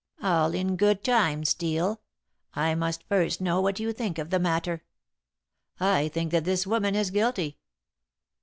"All 0.23 0.55
in 0.55 0.77
good 0.77 1.03
time, 1.03 1.45
Steel. 1.45 2.01
I 2.55 2.73
must 2.73 3.07
first 3.07 3.39
know 3.39 3.61
what 3.61 3.79
you 3.79 3.93
think 3.93 4.17
of 4.17 4.31
the 4.31 4.39
matter." 4.39 4.83
"I 5.79 6.07
think 6.07 6.31
that 6.31 6.43
this 6.43 6.65
woman 6.65 6.95
is 6.95 7.11
guilty." 7.11 7.59